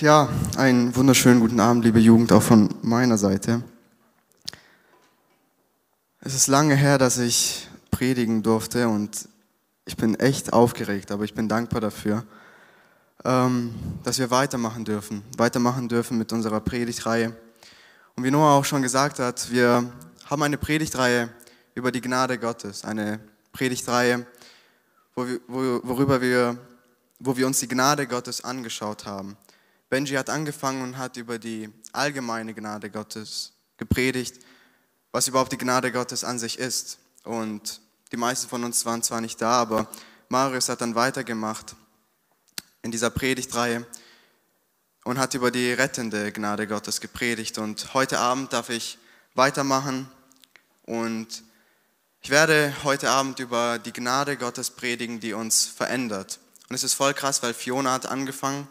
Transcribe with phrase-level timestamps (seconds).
[0.00, 0.28] Ja,
[0.58, 3.62] einen wunderschönen guten Abend, liebe Jugend, auch von meiner Seite.
[6.20, 9.26] Es ist lange her, dass ich predigen durfte und
[9.86, 12.26] ich bin echt aufgeregt, aber ich bin dankbar dafür,
[13.24, 17.34] ähm, dass wir weitermachen dürfen, weitermachen dürfen mit unserer Predigtreihe.
[18.16, 19.90] Und wie Noah auch schon gesagt hat, wir
[20.26, 21.30] haben eine Predigtreihe
[21.74, 23.18] über die Gnade Gottes, eine
[23.50, 24.26] Predigtreihe,
[25.14, 26.58] worüber wir,
[27.18, 29.38] wo wir uns die Gnade Gottes angeschaut haben.
[29.88, 34.40] Benji hat angefangen und hat über die allgemeine Gnade Gottes gepredigt,
[35.12, 36.98] was überhaupt die Gnade Gottes an sich ist.
[37.22, 39.88] Und die meisten von uns waren zwar nicht da, aber
[40.28, 41.76] Marius hat dann weitergemacht
[42.82, 43.86] in dieser Predigtreihe
[45.04, 47.58] und hat über die rettende Gnade Gottes gepredigt.
[47.58, 48.98] Und heute Abend darf ich
[49.34, 50.08] weitermachen
[50.84, 51.44] und
[52.22, 56.40] ich werde heute Abend über die Gnade Gottes predigen, die uns verändert.
[56.68, 58.66] Und es ist voll krass, weil Fiona hat angefangen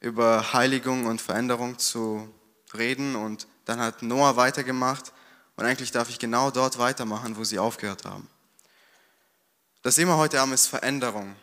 [0.00, 2.28] über Heiligung und Veränderung zu
[2.74, 5.12] reden und dann hat Noah weitergemacht
[5.56, 8.28] und eigentlich darf ich genau dort weitermachen, wo sie aufgehört haben.
[9.82, 11.34] Das Thema heute Abend ist Veränderung.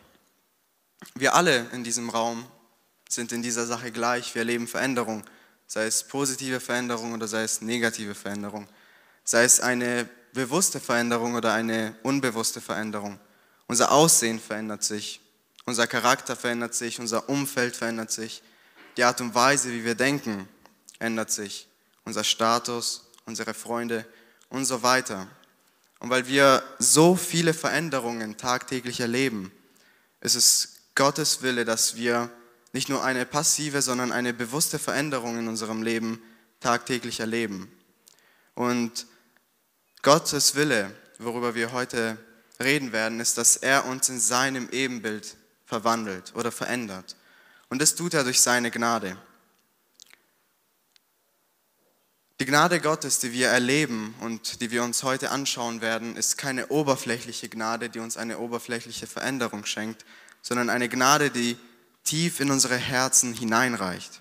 [1.14, 2.46] Wir alle in diesem Raum
[3.08, 4.34] sind in dieser Sache gleich.
[4.34, 5.24] Wir erleben Veränderung,
[5.66, 8.66] sei es positive Veränderung oder sei es negative Veränderung,
[9.24, 13.18] sei es eine bewusste Veränderung oder eine unbewusste Veränderung.
[13.66, 15.20] Unser Aussehen verändert sich,
[15.66, 18.42] unser Charakter verändert sich, unser Umfeld verändert sich,
[18.96, 20.48] die Art und Weise, wie wir denken,
[20.98, 21.68] ändert sich,
[22.04, 24.06] unser Status, unsere Freunde
[24.48, 25.26] und so weiter.
[25.98, 29.52] Und weil wir so viele Veränderungen tagtäglich erleben,
[30.20, 32.30] ist es Gottes Wille, dass wir
[32.72, 36.22] nicht nur eine passive, sondern eine bewusste Veränderung in unserem Leben
[36.60, 37.70] tagtäglich erleben.
[38.54, 39.06] Und
[40.02, 42.18] Gottes Wille, worüber wir heute
[42.60, 45.36] reden werden, ist, dass er uns in seinem Ebenbild
[45.66, 47.16] verwandelt oder verändert.
[47.68, 49.16] Und das tut er durch seine Gnade.
[52.38, 56.68] Die Gnade Gottes, die wir erleben und die wir uns heute anschauen werden, ist keine
[56.68, 60.04] oberflächliche Gnade, die uns eine oberflächliche Veränderung schenkt,
[60.42, 61.56] sondern eine Gnade, die
[62.04, 64.20] tief in unsere Herzen hineinreicht.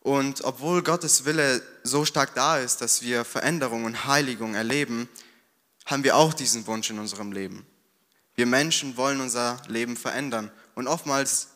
[0.00, 5.08] Und obwohl Gottes Wille so stark da ist, dass wir Veränderung und Heiligung erleben,
[5.84, 7.66] haben wir auch diesen Wunsch in unserem Leben.
[8.34, 10.50] Wir Menschen wollen unser Leben verändern.
[10.74, 11.48] Und oftmals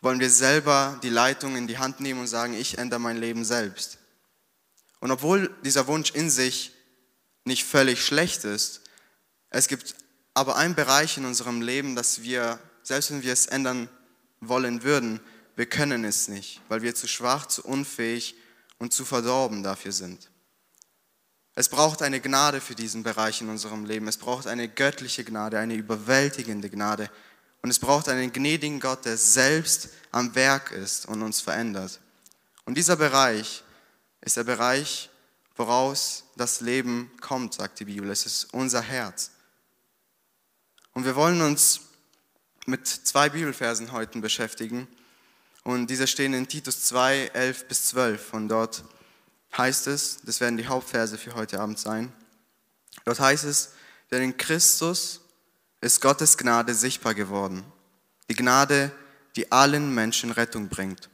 [0.00, 3.44] wollen wir selber die Leitung in die Hand nehmen und sagen, ich ändere mein Leben
[3.44, 3.98] selbst.
[5.00, 6.72] Und obwohl dieser Wunsch in sich
[7.44, 8.82] nicht völlig schlecht ist,
[9.50, 9.94] es gibt
[10.34, 13.88] aber einen Bereich in unserem Leben, dass wir, selbst wenn wir es ändern
[14.40, 15.20] wollen würden,
[15.54, 18.34] wir können es nicht, weil wir zu schwach, zu unfähig
[18.78, 20.31] und zu verdorben dafür sind.
[21.54, 24.08] Es braucht eine Gnade für diesen Bereich in unserem Leben.
[24.08, 27.10] Es braucht eine göttliche Gnade, eine überwältigende Gnade.
[27.60, 32.00] Und es braucht einen gnädigen Gott, der selbst am Werk ist und uns verändert.
[32.64, 33.62] Und dieser Bereich
[34.22, 35.10] ist der Bereich,
[35.56, 38.10] woraus das Leben kommt, sagt die Bibel.
[38.10, 39.30] Es ist unser Herz.
[40.94, 41.80] Und wir wollen uns
[42.66, 44.88] mit zwei Bibelversen heute beschäftigen.
[45.64, 48.32] Und diese stehen in Titus 2, 11 bis 12.
[48.34, 48.84] Und dort
[49.56, 52.12] heißt es, das werden die Hauptverse für heute Abend sein,
[53.04, 53.72] dort heißt es,
[54.10, 55.20] denn in Christus
[55.80, 57.64] ist Gottes Gnade sichtbar geworden.
[58.30, 58.92] Die Gnade,
[59.36, 61.10] die allen Menschen Rettung bringt.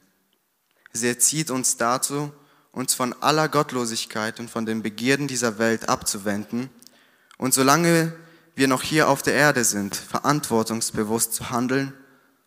[0.93, 2.33] Sie erzieht uns dazu,
[2.73, 6.71] uns von aller Gottlosigkeit und von den Begierden dieser Welt abzuwenden
[7.39, 8.13] und solange
[8.57, 11.95] wir noch hier auf der Erde sind, verantwortungsbewusst zu handeln,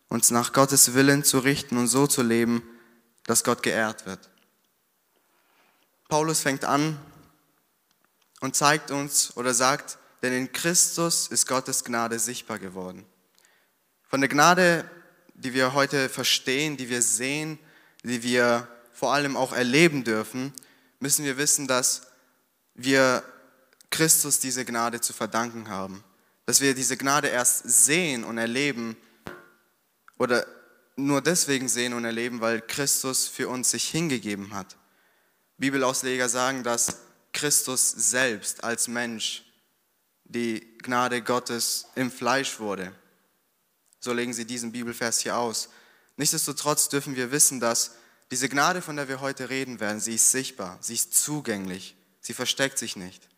[0.08, 2.62] uns nach Gottes Willen zu richten und so zu leben,
[3.24, 4.28] dass Gott geehrt wird.
[6.12, 6.98] Paulus fängt an
[8.40, 13.06] und zeigt uns oder sagt, denn in Christus ist Gottes Gnade sichtbar geworden.
[14.08, 14.84] Von der Gnade,
[15.32, 17.58] die wir heute verstehen, die wir sehen,
[18.02, 20.52] die wir vor allem auch erleben dürfen,
[21.00, 22.02] müssen wir wissen, dass
[22.74, 23.24] wir
[23.88, 26.04] Christus diese Gnade zu verdanken haben.
[26.44, 28.98] Dass wir diese Gnade erst sehen und erleben
[30.18, 30.44] oder
[30.94, 34.76] nur deswegen sehen und erleben, weil Christus für uns sich hingegeben hat.
[35.62, 36.96] Bibelausleger sagen, dass
[37.32, 39.44] Christus selbst als Mensch
[40.24, 42.92] die Gnade Gottes im Fleisch wurde.
[44.00, 45.68] So legen sie diesen Bibelvers hier aus.
[46.16, 47.92] Nichtsdestotrotz dürfen wir wissen, dass
[48.32, 52.34] diese Gnade, von der wir heute reden werden, sie ist sichtbar, sie ist zugänglich, sie
[52.34, 53.28] versteckt sich nicht.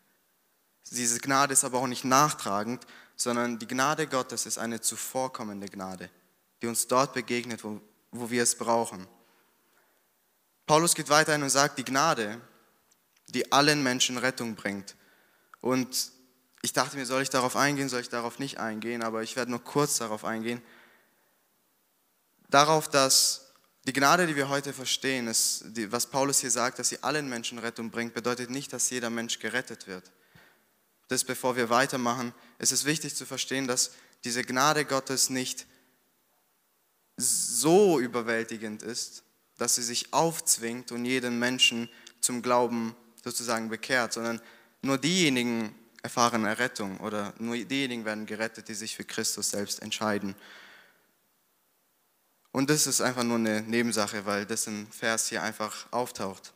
[0.89, 6.09] Diese Gnade ist aber auch nicht nachtragend, sondern die Gnade Gottes ist eine zuvorkommende Gnade,
[6.63, 7.79] die uns dort begegnet, wo,
[8.09, 9.07] wo wir es brauchen.
[10.65, 12.41] Paulus geht weiter und sagt, die Gnade,
[13.27, 14.95] die allen Menschen Rettung bringt.
[15.61, 16.11] Und
[16.61, 19.51] ich dachte mir, soll ich darauf eingehen, soll ich darauf nicht eingehen, aber ich werde
[19.51, 20.61] nur kurz darauf eingehen.
[22.49, 23.45] Darauf, dass
[23.87, 27.29] Die Gnade, die wir heute verstehen, ist, die, was Paulus hier sagt, dass sie allen
[27.29, 30.11] Menschen Rettung bringt, bedeutet nicht, dass jeder Mensch gerettet wird.
[31.07, 33.91] Das, bevor wir weitermachen, ist es wichtig zu verstehen, dass
[34.23, 35.67] diese Gnade Gottes nicht
[37.15, 39.21] so überwältigend ist,
[39.57, 44.41] dass sie sich aufzwingt und jeden Menschen zum Glauben sozusagen bekehrt, sondern
[44.81, 45.73] nur diejenigen
[46.03, 50.35] erfahren Errettung oder nur diejenigen werden gerettet, die sich für Christus selbst entscheiden.
[52.51, 56.53] Und das ist einfach nur eine Nebensache, weil das im Vers hier einfach auftaucht.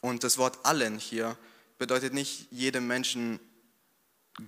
[0.00, 1.36] Und das Wort allen hier
[1.78, 3.40] bedeutet nicht jedem Menschen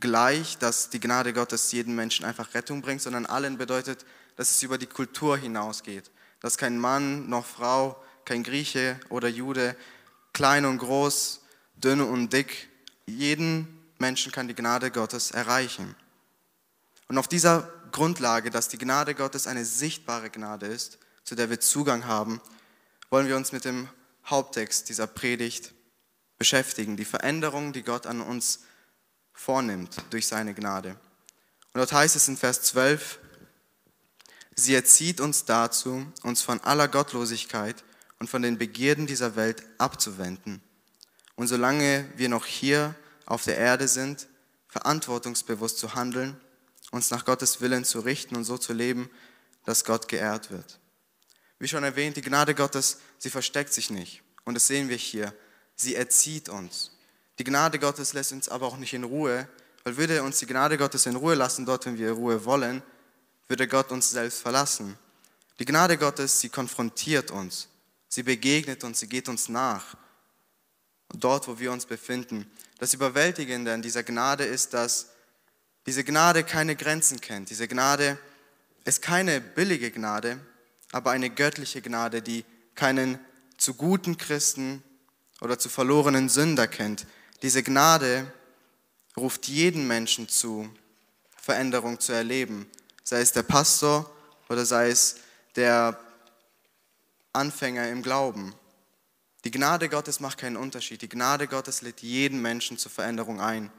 [0.00, 4.05] gleich, dass die Gnade Gottes jedem Menschen einfach Rettung bringt, sondern allen bedeutet,
[4.37, 6.11] dass es über die Kultur hinausgeht.
[6.44, 7.96] Dass kein Mann noch Frau,
[8.26, 9.75] kein Grieche oder Jude,
[10.35, 11.41] klein und groß,
[11.76, 12.69] dünn und dick,
[13.06, 15.96] jeden Menschen kann die Gnade Gottes erreichen.
[17.08, 21.61] Und auf dieser Grundlage, dass die Gnade Gottes eine sichtbare Gnade ist, zu der wir
[21.61, 22.43] Zugang haben,
[23.08, 23.88] wollen wir uns mit dem
[24.26, 25.73] Haupttext dieser Predigt
[26.37, 28.64] beschäftigen, die Veränderung, die Gott an uns
[29.32, 30.90] vornimmt durch seine Gnade.
[31.73, 33.19] Und dort heißt es in Vers 12,
[34.55, 37.85] sie erzieht uns dazu, uns von aller Gottlosigkeit
[38.19, 40.62] und von den Begierden dieser Welt abzuwenden.
[41.37, 42.95] Und solange wir noch hier
[43.27, 44.29] auf der Erde sind,
[44.69, 46.37] verantwortungsbewusst zu handeln
[46.95, 49.11] uns nach Gottes Willen zu richten und so zu leben,
[49.65, 50.79] dass Gott geehrt wird.
[51.59, 54.23] Wie schon erwähnt, die Gnade Gottes, sie versteckt sich nicht.
[54.45, 55.35] Und das sehen wir hier.
[55.75, 56.93] Sie erzieht uns.
[57.39, 59.49] Die Gnade Gottes lässt uns aber auch nicht in Ruhe,
[59.83, 62.83] weil würde uns die Gnade Gottes in Ruhe lassen, dort, wenn wir Ruhe wollen,
[63.49, 64.99] würde Gott uns selbst verlassen.
[65.58, 67.69] Die Gnade Gottes, sie konfrontiert uns.
[68.08, 69.96] Sie begegnet uns, sie geht uns nach.
[71.12, 72.50] Dort, wo wir uns befinden.
[72.79, 75.11] Das Überwältigende an dieser Gnade ist, dass
[75.87, 77.50] diese Gnade keine Grenzen kennt.
[77.50, 78.19] Diese Gnade
[78.85, 80.38] ist keine billige Gnade,
[80.93, 82.44] aber eine göttliche Gnade, die
[82.75, 83.19] keinen
[83.56, 84.82] zu guten Christen
[85.40, 87.06] oder zu verlorenen Sünder kennt.
[87.43, 88.32] Diese Gnade
[89.17, 90.69] ruft jeden Menschen zu,
[91.37, 92.67] Veränderung zu erleben,
[93.05, 94.11] sei es der Pastor
[94.49, 95.17] oder sei es
[95.56, 95.99] der
[97.33, 98.55] Anfänger im Glauben.
[99.45, 101.03] Die Gnade Gottes macht keinen Unterschied.
[101.03, 103.71] Die Gnade Gottes lädt jeden Menschen zur Veränderung ein.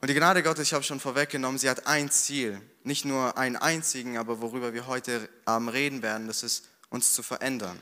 [0.00, 3.54] Und die Gnade Gottes, ich habe schon vorweggenommen, sie hat ein Ziel, nicht nur einen
[3.54, 7.80] einzigen, aber worüber wir heute Abend reden werden, das ist uns zu verändern.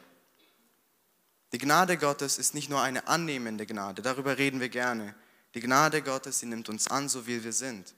[1.52, 5.14] Die Gnade Gottes ist nicht nur eine annehmende Gnade, darüber reden wir gerne.
[5.54, 7.94] Die Gnade Gottes, sie nimmt uns an, so wie wir sind.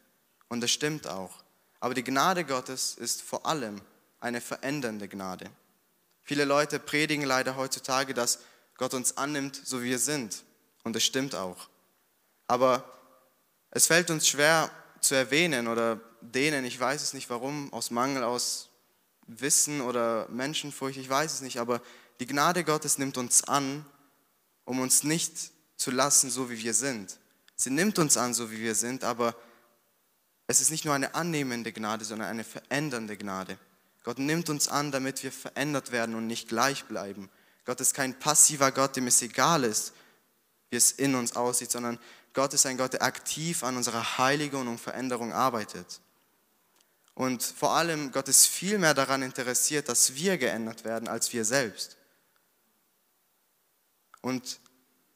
[0.49, 1.42] Und das stimmt auch.
[1.83, 3.81] Aber die Gnade Gottes ist vor allem
[4.21, 5.51] eine verändernde Gnade.
[6.23, 8.39] Viele Leute predigen leider heutzutage, dass
[8.77, 10.45] Gott uns annimmt, so wie wir sind.
[10.85, 11.69] Und das stimmt auch.
[12.47, 12.89] Aber
[13.73, 14.71] es fällt uns schwer
[15.01, 18.69] zu erwähnen oder denen, ich weiß es nicht warum, aus Mangel, aus
[19.27, 21.83] Wissen oder Menschenfurcht, ich weiß es nicht, aber
[22.21, 23.85] die Gnade Gottes nimmt uns an,
[24.65, 27.19] um uns nicht zu lassen, so wie wir sind.
[27.57, 29.35] Sie nimmt uns an, so wie wir sind, aber
[30.53, 33.59] es ist nicht nur eine annehmende Gnade, sondern eine verändernde Gnade.
[34.05, 37.31] Gott nimmt uns an, damit wir verändert werden und nicht gleich bleiben.
[37.65, 39.95] Gott ist kein passiver Gott, dem es egal ist,
[40.71, 41.99] wie es in uns aussieht, sondern
[42.35, 46.01] Gott ist ein Gott, der aktiv an unserer Heiligung und Veränderung arbeitet.
[47.15, 51.45] Und vor allem, Gott ist viel mehr daran interessiert, dass wir geändert werden, als wir
[51.45, 51.97] selbst.
[54.21, 54.61] Und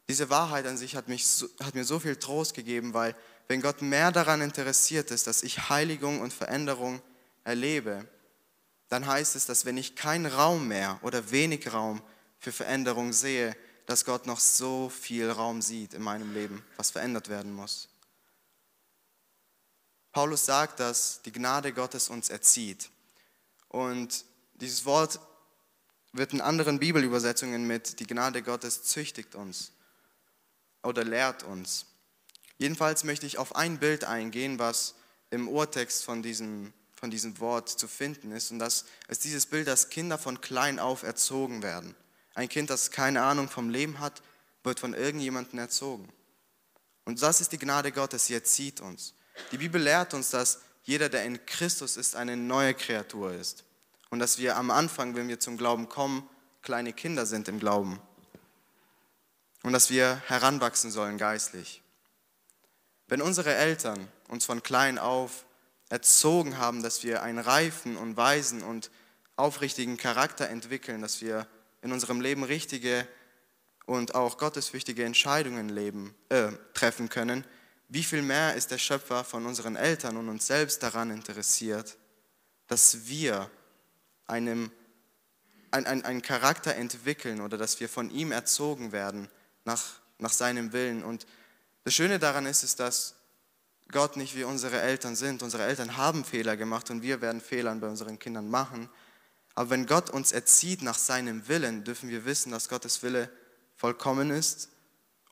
[0.09, 1.27] diese Wahrheit an sich hat, mich,
[1.63, 3.17] hat mir so viel Trost gegeben, weil
[3.49, 7.01] wenn Gott mehr daran interessiert ist, dass ich Heiligung und Veränderung
[7.45, 8.09] erlebe,
[8.89, 12.03] dann heißt es, dass wenn ich keinen Raum mehr oder wenig Raum
[12.39, 17.29] für Veränderung sehe, dass Gott noch so viel Raum sieht in meinem Leben, was verändert
[17.29, 17.89] werden muss.
[20.13, 22.91] Paulus sagt, dass die Gnade Gottes uns erzieht.
[23.69, 24.25] Und
[24.55, 25.21] dieses Wort
[26.13, 29.73] wird in anderen Bibelübersetzungen mit die Gnade Gottes züchtigt uns
[30.83, 31.87] oder lehrt uns.
[32.59, 34.95] Jedenfalls möchte ich auf ein Bild eingehen, was
[35.31, 38.51] im Urtext von diesem, von diesem Wort zu finden ist.
[38.51, 41.95] Und das ist dieses Bild, dass Kinder von klein auf erzogen werden.
[42.35, 44.23] Ein Kind, das keine Ahnung vom Leben hat,
[44.63, 46.13] wird von irgendjemandem erzogen.
[47.05, 49.15] Und das ist die Gnade Gottes, sie erzieht uns.
[49.53, 53.65] Die Bibel lehrt uns, dass jeder, der in Christus ist, eine neue Kreatur ist.
[54.11, 56.29] Und dass wir am Anfang, wenn wir zum Glauben kommen,
[56.63, 58.01] kleine Kinder sind im Glauben.
[59.63, 61.83] Und dass wir heranwachsen sollen geistlich.
[63.09, 65.45] Wenn unsere Eltern uns von klein auf
[65.89, 68.91] erzogen haben, dass wir einen reifen und weisen und
[69.37, 71.47] aufrichtigen Charakter entwickeln, dass wir
[71.83, 73.07] in unserem Leben richtige
[73.85, 77.45] und auch gottesfürchtige Entscheidungen leben, äh, treffen können,
[77.89, 81.97] wie viel mehr ist der Schöpfer von unseren Eltern und uns selbst daran interessiert,
[82.67, 83.49] dass wir
[84.27, 84.73] einem,
[85.71, 89.29] einen, einen Charakter entwickeln oder dass wir von ihm erzogen werden
[89.65, 91.05] nach, nach seinem Willen.
[91.05, 91.29] Und
[91.87, 93.15] das Schöne daran ist, ist, dass
[93.93, 95.45] Gott nicht wie unsere Eltern sind.
[95.45, 98.89] Unsere Eltern haben Fehler gemacht und wir werden Fehler bei unseren Kindern machen.
[99.55, 103.31] Aber wenn Gott uns erzieht nach seinem Willen, dürfen wir wissen, dass Gottes Wille
[103.77, 104.69] vollkommen ist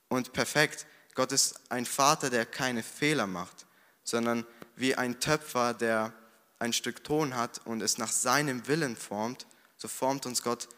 [0.07, 0.87] und perfekt.
[1.17, 3.67] Gott ist ein Vater, der keine Fehler macht,
[4.05, 4.47] sondern
[4.77, 6.13] wie ein Töpfer, der
[6.61, 10.69] ein Stück Ton hat und es nach seinem Willen formt, so formt uns Gott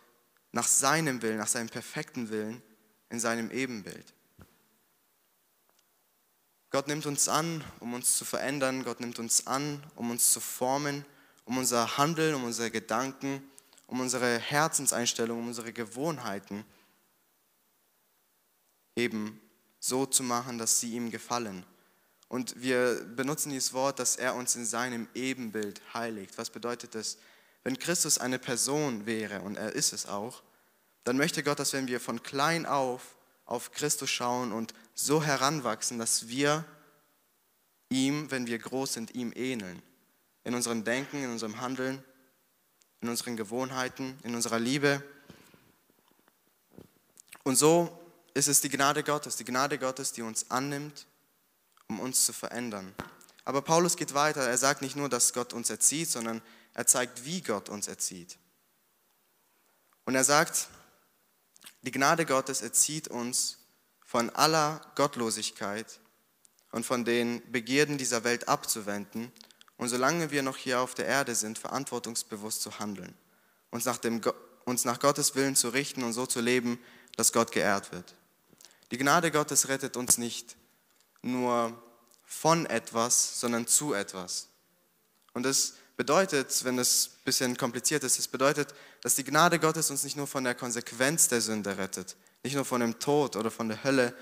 [0.53, 2.63] nach seinem Willen, nach seinem perfekten Willen
[3.11, 4.16] in seinem Ebenbild.
[6.71, 8.85] Gott nimmt uns an, um uns zu verändern.
[8.85, 11.05] Gott nimmt uns an, um uns zu formen,
[11.45, 13.43] um unser Handeln, um unsere Gedanken,
[13.87, 16.65] um unsere Herzenseinstellung, um unsere Gewohnheiten
[18.97, 19.41] eben
[19.79, 21.65] so zu machen, dass sie ihm gefallen.
[22.29, 26.37] Und wir benutzen dieses Wort, dass er uns in seinem Ebenbild heiligt.
[26.39, 27.19] Was bedeutet das?
[27.63, 30.43] Wenn Christus eine Person wäre, und er ist es auch,
[31.05, 35.99] dann möchte Gott, dass wenn wir von klein auf auf Christus schauen und so heranwachsen,
[35.99, 36.65] dass wir
[37.91, 39.81] ihm, wenn wir groß sind, ihm ähneln.
[40.43, 42.03] In unserem Denken, in unserem Handeln,
[43.01, 45.03] in unseren Gewohnheiten, in unserer Liebe.
[47.45, 47.97] Und so
[48.35, 51.07] ist es die Gnade Gottes, die Gnade Gottes, die uns annimmt,
[51.89, 52.95] um uns zu verändern.
[53.45, 54.49] Aber Paulus geht weiter.
[54.49, 56.43] Er sagt nicht nur, dass Gott uns erzieht, sondern
[56.75, 58.39] er zeigt, wie Gott uns erzieht.
[60.05, 60.69] Und er sagt,
[61.83, 63.59] die Gnade Gottes erzieht uns
[64.17, 66.01] von aller Gottlosigkeit
[66.71, 69.31] und von den Begierden dieser Welt abzuwenden
[69.77, 73.15] und solange wir noch hier auf der Erde sind, verantwortungsbewusst zu handeln,
[73.71, 74.23] uns nach, dem,
[74.65, 76.79] uns nach Gottes Willen zu richten und so zu leben,
[77.17, 78.15] dass Gott geehrt wird.
[78.91, 80.57] Die Gnade Gottes rettet uns nicht
[81.21, 81.79] nur
[82.25, 84.49] von etwas, sondern zu etwas.
[85.35, 89.91] Und das bedeutet, wenn es ein bisschen kompliziert ist, es bedeutet, dass die Gnade Gottes
[89.91, 93.51] uns nicht nur von der Konsequenz der Sünde rettet, nicht nur von dem Tod oder
[93.51, 94.15] von der Hölle,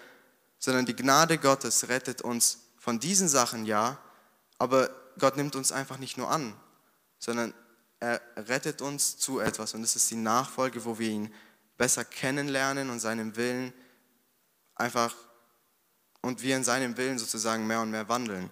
[0.58, 3.98] sondern die Gnade Gottes rettet uns von diesen Sachen, ja,
[4.58, 4.88] aber
[5.18, 6.56] Gott nimmt uns einfach nicht nur an,
[7.18, 7.52] sondern
[8.00, 11.34] er rettet uns zu etwas und das ist die Nachfolge, wo wir ihn
[11.76, 13.74] besser kennenlernen und seinem Willen
[14.74, 15.14] einfach
[16.22, 18.48] und wir in seinem Willen sozusagen mehr und mehr wandeln.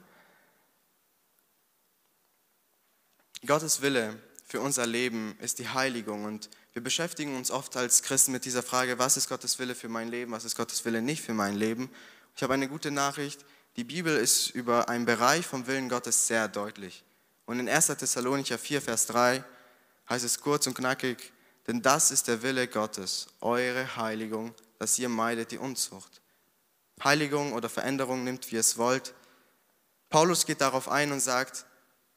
[3.47, 8.33] Gottes Wille für unser Leben ist die Heiligung und wir beschäftigen uns oft als Christen
[8.33, 11.23] mit dieser Frage, was ist Gottes Wille für mein Leben, was ist Gottes Wille nicht
[11.23, 11.91] für mein Leben.
[12.35, 13.45] Ich habe eine gute Nachricht,
[13.77, 17.05] die Bibel ist über einen Bereich vom Willen Gottes sehr deutlich.
[17.45, 17.87] Und in 1.
[17.87, 19.45] Thessalonicher 4, Vers 3
[20.09, 21.33] heißt es kurz und knackig,
[21.67, 26.21] denn das ist der Wille Gottes, eure Heiligung, dass ihr meidet die Unzucht.
[27.05, 29.15] Heiligung oder Veränderung nimmt, wie es wollt.
[30.09, 31.67] Paulus geht darauf ein und sagt,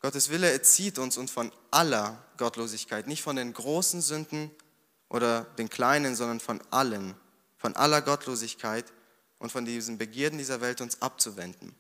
[0.05, 4.51] Gottes Wille erzieht uns und von aller Gottlosigkeit, nicht von den großen Sünden
[5.09, 7.15] oder den kleinen, sondern von allen,
[7.57, 8.85] von aller Gottlosigkeit
[9.39, 11.75] und von diesen Begierden dieser Welt uns abzuwenden.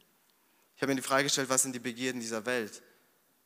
[0.75, 2.81] Ich habe mir die Frage gestellt, was sind die Begierden dieser Welt?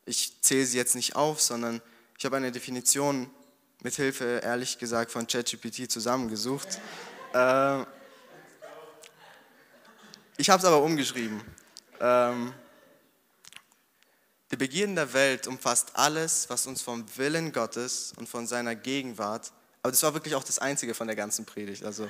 [0.06, 1.82] Ich zähle sie jetzt nicht auf, sondern
[2.16, 3.28] ich habe eine Definition
[3.82, 6.80] mit Hilfe, ehrlich gesagt, von ChatGPT zusammengesucht.
[7.34, 7.80] Äh,
[10.38, 11.42] ich habe es aber umgeschrieben.
[14.50, 19.52] Die Begierden der Welt umfasst alles, was uns vom Willen Gottes und von seiner Gegenwart,
[19.82, 21.84] aber das war wirklich auch das Einzige von der ganzen Predigt.
[21.84, 22.08] Also,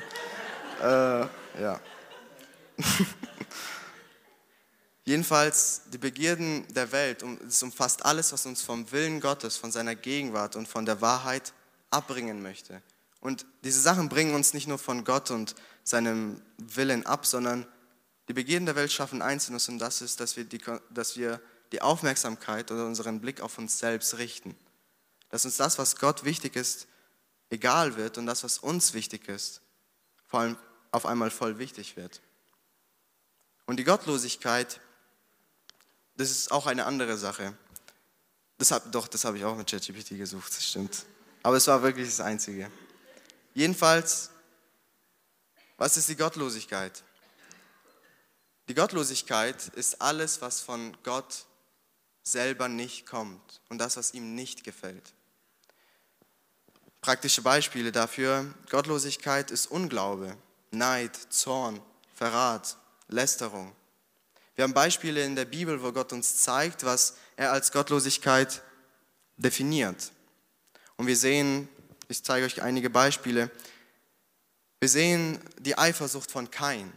[0.82, 1.20] äh,
[1.61, 1.80] ja.
[5.04, 9.94] Jedenfalls, die Begierden der Welt, es umfasst alles, was uns vom Willen Gottes, von seiner
[9.94, 11.52] Gegenwart und von der Wahrheit
[11.90, 12.80] abbringen möchte.
[13.20, 15.54] Und diese Sachen bringen uns nicht nur von Gott und
[15.85, 17.66] seinem Willen ab, sondern
[18.28, 21.40] die Begierden der Welt schaffen Einzelnes und das ist, dass wir die, dass wir
[21.72, 24.56] die Aufmerksamkeit oder unseren Blick auf uns selbst richten.
[25.28, 26.88] Dass uns das, was Gott wichtig ist,
[27.50, 29.60] egal wird und das, was uns wichtig ist,
[30.26, 30.56] vor allem
[30.90, 32.20] auf einmal voll wichtig wird.
[33.66, 34.80] Und die Gottlosigkeit,
[36.16, 37.56] das ist auch eine andere Sache.
[38.58, 41.06] Das hab, doch, das habe ich auch mit ChatGPT gesucht, das stimmt.
[41.42, 42.70] Aber es war wirklich das Einzige.
[43.54, 44.30] Jedenfalls,
[45.76, 47.02] was ist die Gottlosigkeit?
[48.68, 51.46] Die Gottlosigkeit ist alles, was von Gott
[52.30, 55.12] selber nicht kommt und das, was ihm nicht gefällt.
[57.00, 58.54] Praktische Beispiele dafür.
[58.68, 60.37] Gottlosigkeit ist Unglaube,
[60.70, 61.80] Neid, Zorn,
[62.14, 62.76] Verrat,
[63.08, 63.72] Lästerung.
[64.54, 68.62] Wir haben Beispiele in der Bibel, wo Gott uns zeigt, was er als Gottlosigkeit
[69.38, 70.12] definiert.
[70.96, 71.68] Und wir sehen,
[72.08, 73.50] ich zeige euch einige Beispiele,
[74.80, 76.92] wir sehen die Eifersucht von Kain.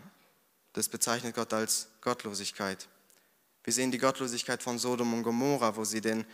[0.74, 2.88] Das bezeichnet Gott als Gottlosigkeit.
[3.64, 6.26] Wir sehen die Gottlosigkeit von Sodom und Gomorra, wo sie den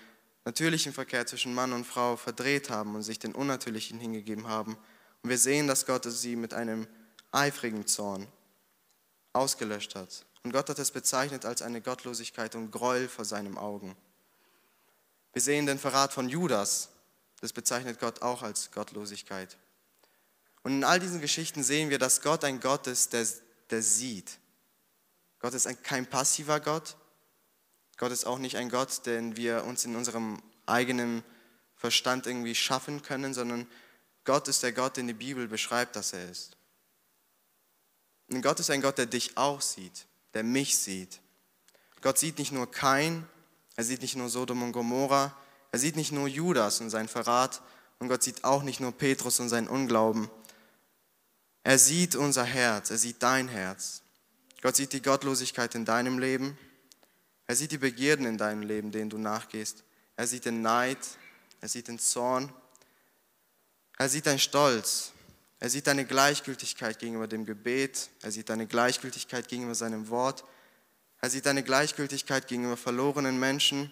[0.45, 4.77] natürlichen Verkehr zwischen Mann und Frau verdreht haben und sich den Unnatürlichen hingegeben haben.
[5.21, 6.87] Und wir sehen, dass Gott sie mit einem
[7.31, 8.27] eifrigen Zorn
[9.33, 10.25] ausgelöscht hat.
[10.43, 13.95] Und Gott hat es bezeichnet als eine Gottlosigkeit und Gräuel vor seinen Augen.
[15.33, 16.89] Wir sehen den Verrat von Judas.
[17.41, 19.57] Das bezeichnet Gott auch als Gottlosigkeit.
[20.63, 23.25] Und in all diesen Geschichten sehen wir, dass Gott ein Gott ist, der,
[23.69, 24.39] der sieht.
[25.39, 26.97] Gott ist ein, kein passiver Gott.
[27.99, 31.21] Gott ist auch nicht ein Gott, den wir uns in unserem eigenen
[31.75, 33.67] Verstand irgendwie schaffen können, sondern
[34.23, 36.55] Gott ist der Gott, den die Bibel beschreibt, dass er ist.
[38.29, 41.19] Und Gott ist ein Gott, der dich auch sieht, der mich sieht.
[42.01, 43.27] Gott sieht nicht nur Kain,
[43.75, 45.35] er sieht nicht nur Sodom und Gomorra,
[45.73, 47.61] er sieht nicht nur Judas und sein Verrat
[47.99, 50.29] und Gott sieht auch nicht nur Petrus und seinen Unglauben.
[51.63, 54.03] Er sieht unser Herz, er sieht dein Herz.
[54.61, 56.57] Gott sieht die Gottlosigkeit in deinem Leben.
[57.49, 59.83] Er sieht die Begierden in deinem Leben, denen du nachgehst.
[60.15, 60.99] Er sieht den Neid,
[61.61, 62.53] er sieht den Zorn.
[63.97, 65.13] Er sieht deinen Stolz.
[65.59, 68.11] Er sieht deine Gleichgültigkeit gegenüber dem Gebet.
[68.21, 70.43] Er sieht deine Gleichgültigkeit gegenüber seinem Wort.
[71.21, 73.91] Er sieht deine Gleichgültigkeit gegenüber verlorenen Menschen.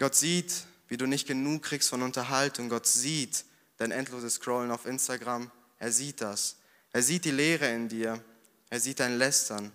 [0.00, 2.70] Gott sieht, wie du nicht genug kriegst von Unterhaltung.
[2.70, 3.44] Gott sieht
[3.76, 5.48] dein endloses Scrollen auf Instagram.
[5.78, 6.56] Er sieht das.
[6.92, 8.20] Er sieht die Leere in dir.
[8.68, 9.70] Er sieht dein Lästern.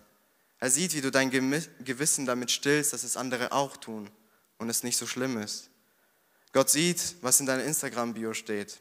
[0.60, 4.10] Er sieht, wie du dein Gewissen damit stillst, dass es andere auch tun
[4.58, 5.70] und es nicht so schlimm ist.
[6.52, 8.78] Gott sieht, was in deiner Instagram-Bio steht.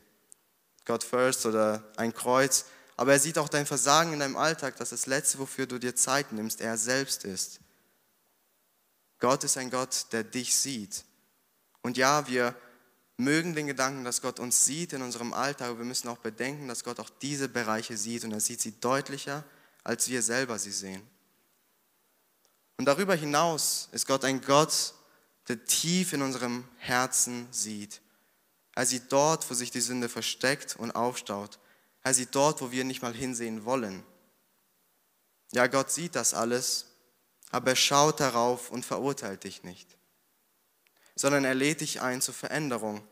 [0.85, 2.65] God first oder ein Kreuz.
[2.97, 5.95] Aber er sieht auch dein Versagen in deinem Alltag, dass das Letzte, wofür du dir
[5.95, 7.61] Zeit nimmst, er selbst ist.
[9.19, 11.05] Gott ist ein Gott, der dich sieht.
[11.81, 12.55] Und ja, wir
[13.15, 16.67] mögen den Gedanken, dass Gott uns sieht in unserem Alltag, aber wir müssen auch bedenken,
[16.67, 19.45] dass Gott auch diese Bereiche sieht und er sieht sie deutlicher,
[19.83, 21.01] als wir selber sie sehen.
[22.79, 24.93] Und darüber hinaus ist Gott ein Gott,
[25.49, 27.99] der tief in unserem Herzen sieht.
[28.73, 31.59] Er sieht dort, wo sich die Sünde versteckt und aufstaut.
[32.03, 34.05] Er sieht dort, wo wir nicht mal hinsehen wollen.
[35.51, 36.85] Ja, Gott sieht das alles,
[37.51, 39.97] aber er schaut darauf und verurteilt dich nicht,
[41.15, 43.05] sondern er lädt dich ein zur Veränderung.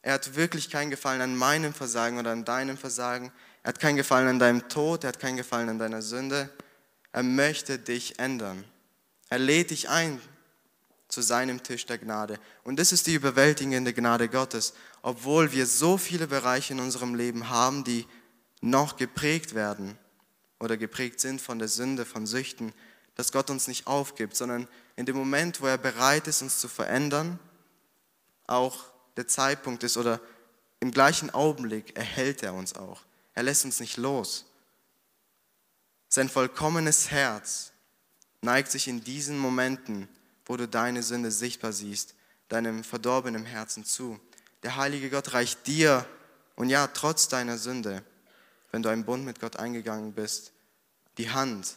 [0.00, 3.32] Er hat wirklich keinen Gefallen an meinem Versagen oder an deinem Versagen.
[3.64, 6.50] Er hat keinen Gefallen an deinem Tod, er hat keinen Gefallen an deiner Sünde.
[7.12, 8.64] Er möchte dich ändern.
[9.28, 10.20] Er lädt dich ein
[11.08, 12.38] zu seinem Tisch der Gnade.
[12.62, 17.48] Und das ist die überwältigende Gnade Gottes obwohl wir so viele Bereiche in unserem Leben
[17.48, 18.06] haben, die
[18.60, 19.96] noch geprägt werden
[20.58, 22.72] oder geprägt sind von der Sünde, von Süchten,
[23.14, 26.68] dass Gott uns nicht aufgibt, sondern in dem Moment, wo er bereit ist, uns zu
[26.68, 27.38] verändern,
[28.46, 28.84] auch
[29.16, 30.20] der Zeitpunkt ist oder
[30.80, 33.02] im gleichen Augenblick erhält er uns auch.
[33.34, 34.46] Er lässt uns nicht los.
[36.12, 37.70] Sein vollkommenes Herz
[38.42, 40.08] neigt sich in diesen Momenten,
[40.44, 42.16] wo du deine Sünde sichtbar siehst,
[42.48, 44.18] deinem verdorbenen Herzen zu.
[44.64, 46.04] Der heilige Gott reicht dir
[46.56, 48.02] und ja, trotz deiner Sünde,
[48.72, 50.50] wenn du einen Bund mit Gott eingegangen bist,
[51.16, 51.76] die Hand.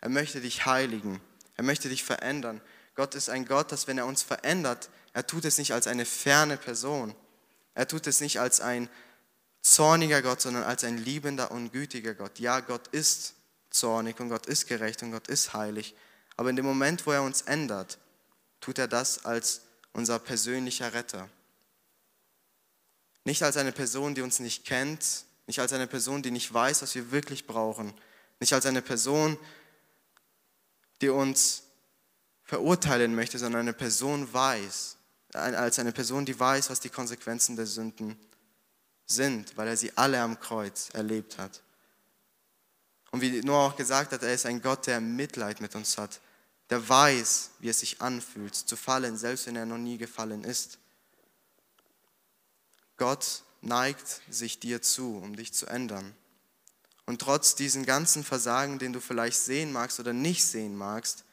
[0.00, 1.20] Er möchte dich heiligen.
[1.56, 2.60] Er möchte dich verändern.
[2.96, 6.06] Gott ist ein Gott, dass wenn er uns verändert, er tut es nicht als eine
[6.06, 7.14] ferne Person.
[7.74, 8.88] Er tut es nicht als ein
[9.62, 12.40] zorniger Gott, sondern als ein liebender und gütiger Gott.
[12.40, 13.34] Ja, Gott ist
[13.70, 15.94] zornig und Gott ist gerecht und Gott ist heilig.
[16.36, 17.98] Aber in dem Moment, wo er uns ändert,
[18.60, 21.28] tut er das als unser persönlicher Retter.
[23.24, 26.82] Nicht als eine Person, die uns nicht kennt, nicht als eine Person, die nicht weiß,
[26.82, 27.92] was wir wirklich brauchen,
[28.38, 29.36] nicht als eine Person,
[31.00, 31.64] die uns
[32.44, 34.96] verurteilen möchte, sondern eine Person weiß,
[35.32, 38.18] als eine Person, die weiß, was die Konsequenzen der Sünden
[39.06, 41.62] sind, weil er sie alle am Kreuz erlebt hat.
[43.10, 46.20] Und wie Noah auch gesagt hat, er ist ein Gott, der Mitleid mit uns hat,
[46.70, 50.78] der weiß, wie es sich anfühlt, zu fallen, selbst wenn er noch nie gefallen ist.
[52.96, 56.14] Gott neigt sich dir zu, um dich zu ändern.
[57.06, 61.24] Und trotz diesen ganzen Versagen, den du vielleicht sehen magst oder nicht sehen magst,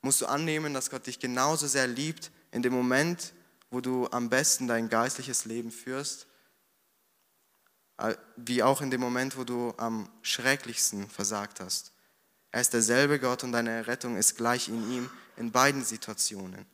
[0.00, 3.32] musst du annehmen, dass Gott dich genauso sehr liebt in dem Moment,
[3.70, 6.26] wo du am besten dein geistliches Leben führst,
[8.36, 11.92] wie auch in dem Moment, wo du am schrecklichsten versagt hast.
[12.52, 16.66] Er ist derselbe Gott und deine Errettung ist gleich in ihm in beiden Situationen.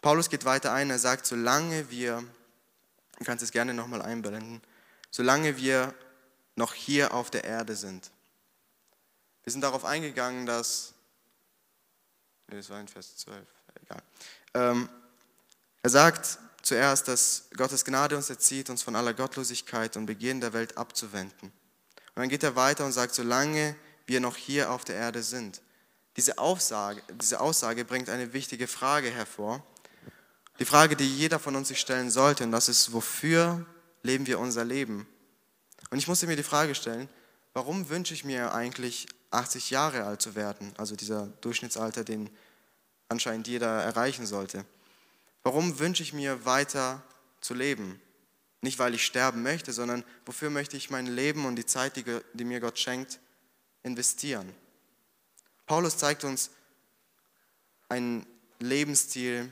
[0.00, 2.22] Paulus geht weiter ein, er sagt, solange wir
[3.18, 4.62] Du kannst es gerne nochmal einblenden.
[5.10, 5.92] Solange wir
[6.54, 8.10] noch hier auf der Erde sind.
[9.42, 10.94] Wir sind darauf eingegangen, dass,
[12.46, 13.46] das war in Vers 12,
[13.82, 14.02] egal.
[14.54, 14.88] Ähm,
[15.82, 20.52] er sagt zuerst, dass Gottes Gnade uns erzieht, uns von aller Gottlosigkeit und Begehen der
[20.52, 21.52] Welt abzuwenden.
[22.14, 25.60] Und dann geht er weiter und sagt, solange wir noch hier auf der Erde sind.
[26.16, 29.64] diese Aussage, diese Aussage bringt eine wichtige Frage hervor.
[30.58, 33.64] Die Frage, die jeder von uns sich stellen sollte, und das ist, wofür
[34.02, 35.06] leben wir unser Leben?
[35.90, 37.08] Und ich musste mir die Frage stellen,
[37.52, 42.30] warum wünsche ich mir eigentlich 80 Jahre alt zu werden, also dieser Durchschnittsalter, den
[43.08, 44.64] anscheinend jeder erreichen sollte?
[45.48, 47.02] Warum wünsche ich mir weiter
[47.40, 47.98] zu leben?
[48.60, 52.04] Nicht, weil ich sterben möchte, sondern wofür möchte ich mein Leben und die Zeit, die,
[52.34, 53.18] die mir Gott schenkt,
[53.82, 54.52] investieren?
[55.64, 56.50] Paulus zeigt uns
[57.88, 58.26] einen
[58.58, 59.50] Lebensstil,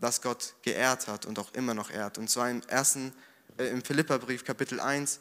[0.00, 2.18] das Gott geehrt hat und auch immer noch ehrt.
[2.18, 3.12] Und zwar im ersten,
[3.56, 5.20] äh, im Philipperbrief Kapitel 1.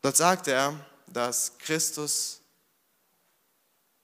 [0.00, 0.74] Dort sagt er,
[1.08, 2.40] dass Christus,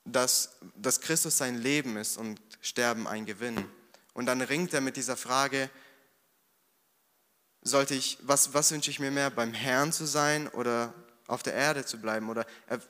[0.05, 3.65] dass, dass Christus sein Leben ist und Sterben ein Gewinn.
[4.13, 5.69] Und dann ringt er mit dieser Frage,
[7.61, 10.93] sollte ich, was, was wünsche ich mir mehr, beim Herrn zu sein oder
[11.27, 12.29] auf der Erde zu bleiben?
[12.29, 12.81] Oder er,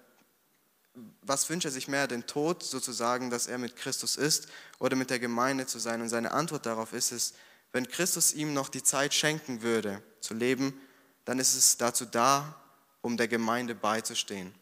[1.21, 4.47] was wünscht er sich mehr, den Tod sozusagen, dass er mit Christus ist
[4.79, 6.01] oder mit der Gemeinde zu sein?
[6.01, 7.33] Und seine Antwort darauf ist es,
[7.71, 10.79] wenn Christus ihm noch die Zeit schenken würde, zu leben,
[11.25, 12.61] dann ist es dazu da,
[13.01, 14.53] um der Gemeinde beizustehen.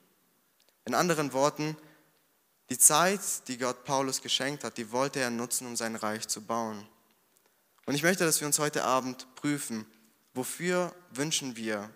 [0.86, 1.76] In anderen Worten,
[2.69, 6.41] die Zeit, die Gott Paulus geschenkt hat, die wollte er nutzen, um sein Reich zu
[6.41, 6.88] bauen.
[7.86, 9.86] Und ich möchte, dass wir uns heute Abend prüfen,
[10.34, 11.89] wofür wünschen wir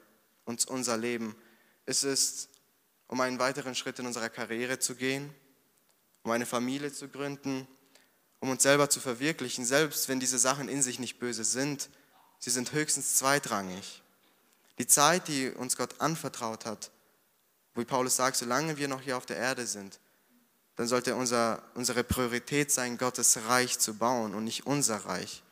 [0.46, 1.36] uns unser Leben?
[1.86, 2.50] Ist es,
[3.08, 5.34] um einen weiteren Schritt in unserer Karriere zu gehen,
[6.24, 7.68] um eine Familie zu gründen,
[8.40, 11.90] um uns selber zu verwirklichen, selbst wenn diese Sachen in sich nicht böse sind,
[12.40, 14.02] sie sind höchstens zweitrangig.
[14.80, 16.92] Die Zeit, die uns Gott anvertraut hat,
[17.76, 20.00] wie Paulus sagt, solange wir noch hier auf der Erde sind,
[20.76, 25.44] dann sollte unser, unsere Priorität sein, Gottes Reich zu bauen und nicht unser Reich.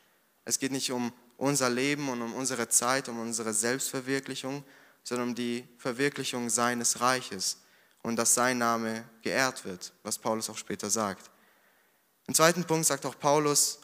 [0.45, 4.63] Es geht nicht um unser Leben und um unsere Zeit, um unsere Selbstverwirklichung,
[5.03, 7.57] sondern um die Verwirklichung seines Reiches
[8.03, 11.29] und dass sein Name geehrt wird, was Paulus auch später sagt.
[12.27, 13.79] Im zweiten Punkt sagt auch Paulus,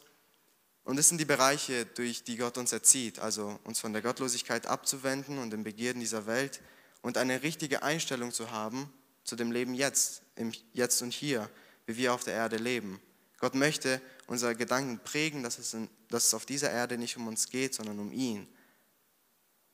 [0.83, 4.67] und es sind die Bereiche, durch die Gott uns erzieht, also uns von der Gottlosigkeit
[4.67, 6.61] abzuwenden und den Begierden dieser Welt
[7.01, 8.91] und eine richtige Einstellung zu haben
[9.27, 11.49] zu dem Leben jetzt, im Jetzt und Hier,
[11.85, 13.01] wie wir auf der Erde leben.
[13.39, 17.27] Gott möchte unsere Gedanken prägen, dass es, in, dass es auf dieser Erde nicht um
[17.27, 18.47] uns geht, sondern um ihn.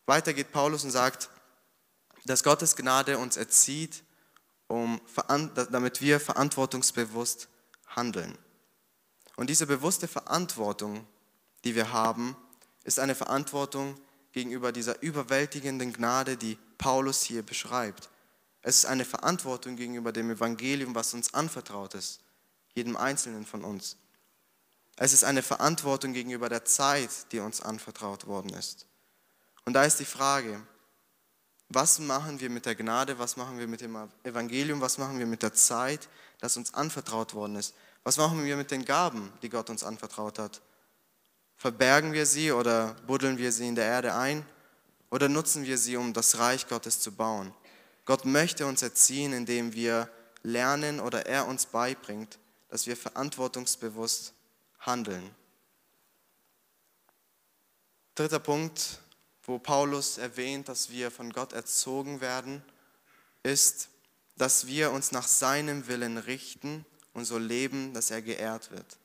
[0.08, 1.30] Weiter geht Paulus und sagt,
[2.26, 4.04] dass Gottes Gnade uns erzieht,
[4.68, 5.00] um,
[5.72, 7.48] damit wir verantwortungsbewusst
[7.88, 8.36] handeln.
[9.36, 11.06] Und diese bewusste Verantwortung,
[11.64, 12.36] die wir haben,
[12.84, 14.00] ist eine Verantwortung
[14.32, 18.10] gegenüber dieser überwältigenden Gnade, die Paulus hier beschreibt.
[18.64, 22.22] Es ist eine Verantwortung gegenüber dem Evangelium, was uns anvertraut ist,
[22.74, 23.98] jedem Einzelnen von uns.
[24.96, 28.86] Es ist eine Verantwortung gegenüber der Zeit, die uns anvertraut worden ist.
[29.66, 30.62] Und da ist die Frage,
[31.68, 35.26] was machen wir mit der Gnade, was machen wir mit dem Evangelium, was machen wir
[35.26, 36.08] mit der Zeit,
[36.40, 37.74] das uns anvertraut worden ist?
[38.04, 40.62] Was machen wir mit den Gaben, die Gott uns anvertraut hat?
[41.58, 44.46] Verbergen wir sie oder buddeln wir sie in der Erde ein
[45.10, 47.54] oder nutzen wir sie, um das Reich Gottes zu bauen?
[48.06, 50.10] Gott möchte uns erziehen, indem wir
[50.44, 52.38] lernen oder er uns beibringt,
[52.70, 54.34] dass wir verantwortungsbewusst
[54.80, 55.34] handeln.
[58.16, 59.00] Dritter Punkt,
[59.44, 62.64] wo Paulus erwähnt, dass wir von Gott erzogen werden,
[63.42, 63.90] ist,
[64.38, 68.98] dass wir uns nach seinem Willen richten und so leben, dass er geehrt wird.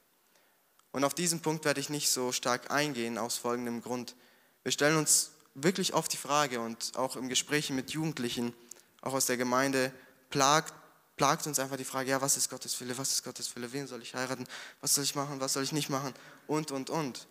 [0.92, 4.16] Und auf diesen Punkt werde ich nicht so stark eingehen, aus folgendem Grund.
[4.62, 8.54] Wir stellen uns wirklich oft die Frage und auch im Gespräch mit Jugendlichen,
[9.00, 9.92] auch aus der Gemeinde,
[10.30, 10.74] plagt,
[11.16, 13.86] plagt uns einfach die Frage, ja, was ist Gottes Wille, was ist Gottes Wille, wen
[13.86, 14.46] soll ich heiraten,
[14.80, 16.14] was soll ich machen, was soll ich nicht machen
[16.46, 17.26] und, und, und.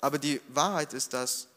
[0.00, 1.48] Aber die Wahrheit ist, dass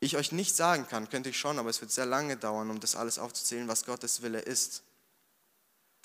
[0.00, 2.80] ich euch nicht sagen kann, könnte ich schon, aber es wird sehr lange dauern, um
[2.80, 4.82] das alles aufzuzählen, was Gottes Wille ist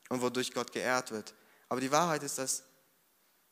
[0.10, 1.34] und wodurch Gott geehrt wird.
[1.70, 2.64] Aber die Wahrheit ist, dass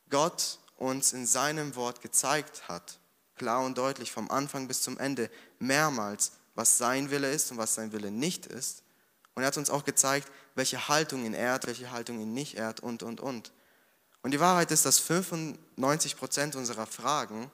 [0.10, 3.00] Gott uns in seinem Wort gezeigt hat,
[3.36, 5.30] klar und deutlich vom Anfang bis zum Ende,
[5.60, 8.84] mehrmals, was sein Wille ist und was sein Wille nicht ist.
[9.34, 12.82] Und er hat uns auch gezeigt, welche Haltung ihn ehrt, welche Haltung ihn nicht ehrt
[12.82, 13.52] und, und, und.
[14.22, 17.50] Und die Wahrheit ist, dass 95 Prozent unserer Fragen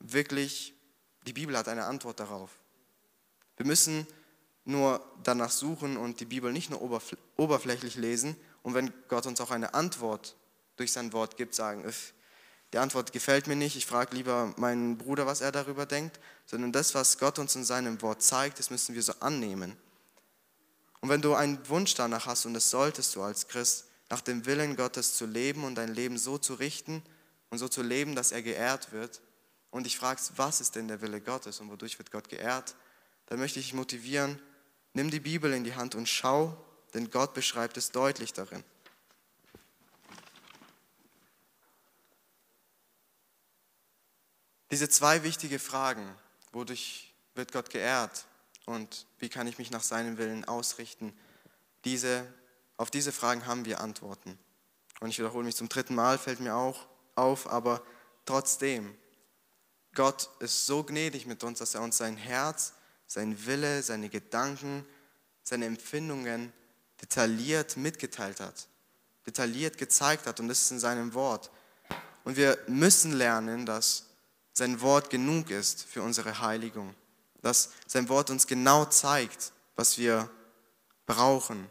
[0.00, 0.74] wirklich
[1.26, 2.50] die Bibel hat eine Antwort darauf.
[3.56, 4.06] Wir müssen
[4.64, 6.82] nur danach suchen und die Bibel nicht nur
[7.36, 10.36] oberflächlich lesen und wenn Gott uns auch eine Antwort
[10.76, 11.84] durch sein Wort gibt, sagen,
[12.74, 16.72] die Antwort gefällt mir nicht, ich frage lieber meinen Bruder, was er darüber denkt, sondern
[16.72, 19.76] das, was Gott uns in seinem Wort zeigt, das müssen wir so annehmen.
[21.00, 24.44] Und wenn du einen Wunsch danach hast, und das solltest du als Christ, nach dem
[24.44, 27.04] Willen Gottes zu leben und dein Leben so zu richten
[27.50, 29.22] und so zu leben, dass er geehrt wird,
[29.70, 32.74] und dich fragst, was ist denn der Wille Gottes und wodurch wird Gott geehrt,
[33.26, 34.40] dann möchte ich dich motivieren,
[34.94, 36.56] nimm die Bibel in die Hand und schau,
[36.92, 38.64] denn Gott beschreibt es deutlich darin.
[44.74, 46.04] Diese zwei wichtige Fragen,
[46.50, 48.26] wodurch wird Gott geehrt
[48.66, 51.16] und wie kann ich mich nach seinem Willen ausrichten,
[51.84, 52.26] diese,
[52.76, 54.36] auf diese Fragen haben wir Antworten.
[54.98, 57.82] Und ich wiederhole mich zum dritten Mal, fällt mir auch auf, aber
[58.26, 58.98] trotzdem,
[59.94, 62.72] Gott ist so gnädig mit uns, dass er uns sein Herz,
[63.06, 64.84] sein Wille, seine Gedanken,
[65.44, 66.52] seine Empfindungen
[67.00, 68.66] detailliert mitgeteilt hat,
[69.24, 71.52] detailliert gezeigt hat und das ist in seinem Wort.
[72.24, 74.06] Und wir müssen lernen, dass
[74.54, 76.94] sein Wort genug ist für unsere Heiligung,
[77.42, 80.30] dass sein Wort uns genau zeigt, was wir
[81.06, 81.68] brauchen,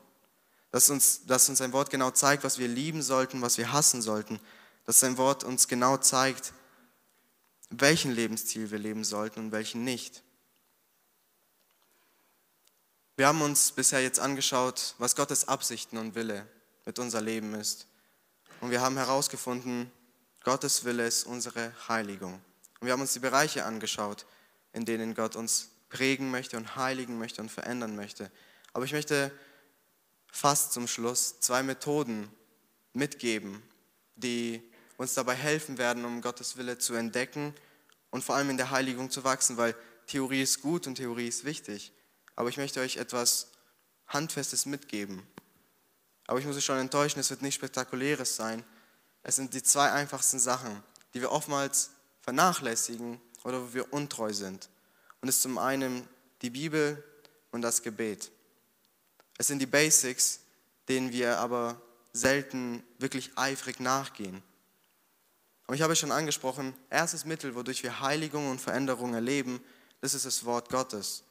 [0.71, 4.01] dass uns, dass uns sein Wort genau zeigt, was wir lieben sollten, was wir hassen
[4.01, 4.39] sollten,
[4.85, 6.53] dass sein Wort uns genau zeigt,
[7.69, 10.21] welchen Lebensstil wir leben sollten und welchen nicht.
[13.15, 16.47] Wir haben uns bisher jetzt angeschaut, was Gottes Absichten und Wille
[16.85, 17.87] mit unser Leben ist.
[18.59, 19.91] Und wir haben herausgefunden,
[20.43, 22.41] Gottes Wille ist unsere Heiligung.
[22.83, 24.25] Und wir haben uns die Bereiche angeschaut,
[24.73, 28.29] in denen Gott uns prägen möchte und heiligen möchte und verändern möchte.
[28.73, 29.31] Aber ich möchte
[30.29, 32.29] fast zum Schluss zwei Methoden
[32.91, 33.63] mitgeben,
[34.17, 34.61] die
[34.97, 37.55] uns dabei helfen werden, um Gottes Wille zu entdecken
[38.09, 41.45] und vor allem in der Heiligung zu wachsen, weil Theorie ist gut und Theorie ist
[41.45, 41.93] wichtig.
[42.35, 43.47] Aber ich möchte euch etwas
[44.07, 45.25] Handfestes mitgeben.
[46.27, 48.61] Aber ich muss euch schon enttäuschen, es wird nicht spektakuläres sein.
[49.21, 51.91] Es sind die zwei einfachsten Sachen, die wir oftmals
[52.23, 54.69] vernachlässigen oder wo wir untreu sind.
[55.21, 56.07] Und es ist zum einen
[56.41, 57.03] die Bibel
[57.51, 58.31] und das Gebet.
[59.37, 60.39] Es sind die Basics,
[60.87, 61.79] denen wir aber
[62.13, 64.41] selten wirklich eifrig nachgehen.
[65.67, 69.61] Und ich habe schon angesprochen, erstes Mittel, wodurch wir Heiligung und Veränderung erleben,
[70.01, 71.23] das ist das Wort Gottes.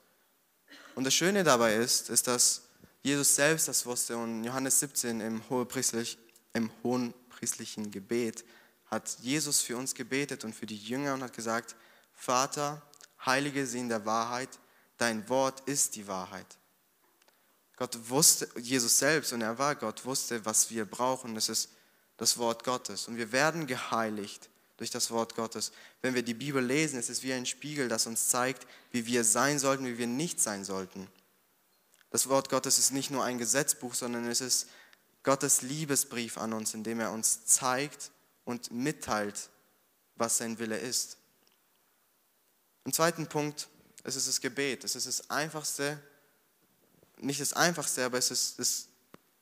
[0.94, 2.62] Und das Schöne dabei ist, ist, dass
[3.02, 6.18] Jesus selbst das wusste und Johannes 17 im, Hohepriestlich,
[6.54, 8.44] im hohenpriestlichen Gebet
[8.92, 11.76] hat Jesus für uns gebetet und für die Jünger und hat gesagt,
[12.12, 12.82] Vater,
[13.24, 14.50] heilige sie in der Wahrheit,
[14.98, 16.58] dein Wort ist die Wahrheit.
[17.76, 21.34] Gott wusste, Jesus selbst, und er war Gott, wusste, was wir brauchen.
[21.34, 21.70] Das ist
[22.18, 23.08] das Wort Gottes.
[23.08, 25.72] Und wir werden geheiligt durch das Wort Gottes.
[26.02, 29.24] Wenn wir die Bibel lesen, ist es wie ein Spiegel, das uns zeigt, wie wir
[29.24, 31.08] sein sollten, wie wir nicht sein sollten.
[32.10, 34.68] Das Wort Gottes ist nicht nur ein Gesetzbuch, sondern es ist
[35.22, 38.10] Gottes Liebesbrief an uns, in dem er uns zeigt
[38.44, 39.50] und mitteilt,
[40.16, 41.16] was sein Wille ist.
[42.84, 43.68] Im zweiten Punkt,
[44.04, 44.84] es ist das Gebet.
[44.84, 46.02] Es ist das einfachste,
[47.18, 48.88] nicht das einfachste, aber es ist das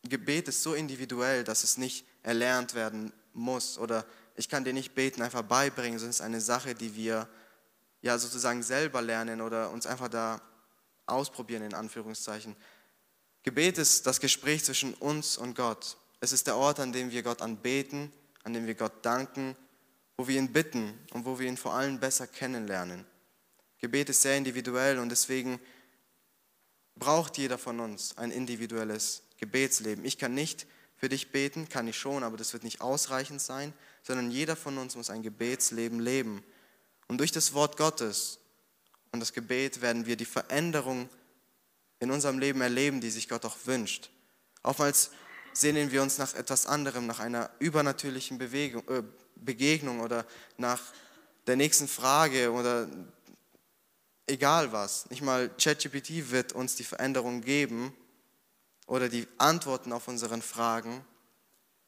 [0.03, 4.95] Gebet ist so individuell, dass es nicht erlernt werden muss oder ich kann dir nicht
[4.95, 7.29] beten einfach beibringen, sondern es ist eine Sache, die wir
[8.01, 10.41] ja sozusagen selber lernen oder uns einfach da
[11.05, 12.57] ausprobieren in Anführungszeichen.
[13.43, 15.97] Gebet ist das Gespräch zwischen uns und Gott.
[16.21, 18.13] Es ist der Ort, an dem wir Gott anbeten,
[18.45, 19.57] an dem wir Gott danken,
[20.17, 23.05] wo wir ihn bitten und wo wir ihn vor allem besser kennenlernen.
[23.79, 25.59] Gebet ist sehr individuell und deswegen
[26.97, 30.05] braucht jeder von uns ein individuelles Gebetsleben.
[30.05, 33.73] Ich kann nicht für dich beten, kann ich schon, aber das wird nicht ausreichend sein,
[34.03, 36.45] sondern jeder von uns muss ein Gebetsleben leben.
[37.09, 38.39] Und durch das Wort Gottes
[39.13, 41.09] und das Gebet werden wir die Veränderung
[41.99, 44.11] in unserem Leben erleben, die sich Gott auch wünscht.
[44.63, 45.11] Oftmals
[45.53, 49.03] sehnen wir uns nach etwas anderem, nach einer übernatürlichen Bewegung, äh,
[49.37, 50.81] Begegnung oder nach
[51.47, 52.89] der nächsten Frage oder
[54.27, 55.09] egal was.
[55.11, 57.95] Nicht mal ChatGPT wird uns die Veränderung geben
[58.87, 61.05] oder die Antworten auf unseren Fragen,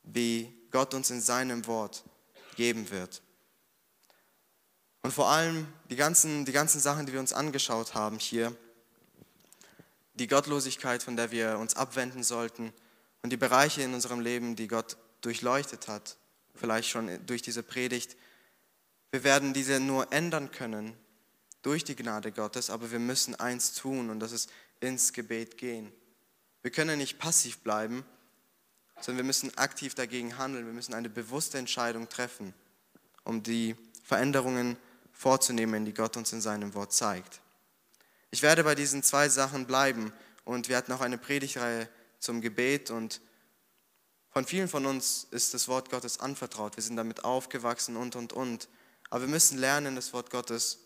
[0.03, 2.05] wie Gott uns in seinem Wort
[2.57, 3.22] geben wird.
[5.03, 8.57] Und vor allem die ganzen, die ganzen Sachen, die wir uns angeschaut haben hier,
[10.14, 12.72] die Gottlosigkeit, von der wir uns abwenden sollten
[13.23, 16.17] und die Bereiche in unserem Leben, die Gott durchleuchtet hat,
[16.55, 18.17] vielleicht schon durch diese Predigt,
[19.11, 20.97] wir werden diese nur ändern können,
[21.63, 25.93] durch die Gnade Gottes, aber wir müssen eins tun und das ist ins Gebet gehen.
[26.63, 28.05] Wir können nicht passiv bleiben,
[29.01, 30.67] sondern wir müssen aktiv dagegen handeln.
[30.67, 32.55] Wir müssen eine bewusste Entscheidung treffen,
[33.25, 34.77] um die Veränderungen
[35.13, 37.41] vorzunehmen, die Gott uns in seinem Wort zeigt.
[38.31, 40.13] Ich werde bei diesen zwei Sachen bleiben
[40.45, 41.89] und wir hatten auch eine Predigtreihe
[42.23, 43.21] zum Gebet und
[44.31, 46.77] von vielen von uns ist das Wort Gottes anvertraut.
[46.77, 48.69] Wir sind damit aufgewachsen und, und, und.
[49.11, 50.79] Aber wir müssen lernen, das Wort Gottes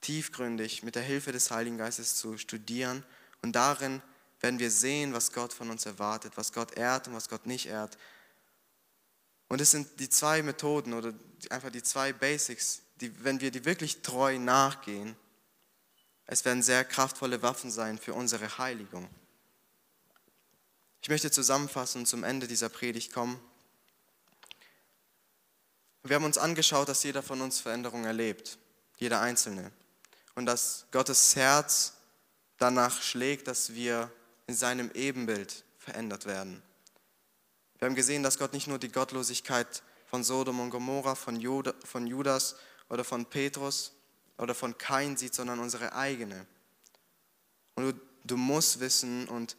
[0.00, 3.04] tiefgründig mit der Hilfe des Heiligen Geistes zu studieren.
[3.42, 4.00] Und darin
[4.40, 7.66] werden wir sehen, was Gott von uns erwartet, was Gott ehrt und was Gott nicht
[7.66, 7.98] ehrt.
[9.48, 11.12] Und es sind die zwei Methoden oder
[11.50, 15.16] einfach die zwei Basics, die, wenn wir die wirklich treu nachgehen,
[16.26, 19.08] es werden sehr kraftvolle Waffen sein für unsere Heiligung.
[21.04, 23.38] Ich möchte zusammenfassen und zum Ende dieser Predigt kommen.
[26.02, 28.56] Wir haben uns angeschaut, dass jeder von uns Veränderung erlebt,
[28.96, 29.70] jeder Einzelne.
[30.34, 31.92] Und dass Gottes Herz
[32.56, 34.10] danach schlägt, dass wir
[34.46, 36.62] in seinem Ebenbild verändert werden.
[37.80, 42.56] Wir haben gesehen, dass Gott nicht nur die Gottlosigkeit von Sodom und Gomorra, von, Judas
[42.88, 43.92] oder von Petrus
[44.38, 46.46] oder von Kain sieht, sondern unsere eigene.
[47.74, 49.54] Und du, du musst wissen und